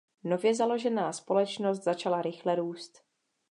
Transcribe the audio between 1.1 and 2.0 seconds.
společnost